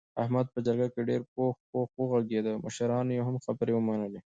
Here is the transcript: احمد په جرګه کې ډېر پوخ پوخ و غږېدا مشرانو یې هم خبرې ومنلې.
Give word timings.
احمد 0.23 0.45
په 0.53 0.59
جرګه 0.67 0.87
کې 0.93 1.01
ډېر 1.09 1.21
پوخ 1.33 1.55
پوخ 1.69 1.89
و 1.99 2.03
غږېدا 2.11 2.53
مشرانو 2.65 3.11
یې 3.15 3.21
هم 3.27 3.35
خبرې 3.45 3.73
ومنلې. 3.75 4.19